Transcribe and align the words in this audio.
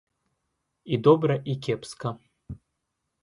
І 0.93 0.97
добра, 1.07 1.35
і 1.45 1.53
кепска. 1.67 2.17